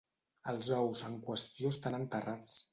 [0.53, 2.61] Els ous en qüestió estan enterrats.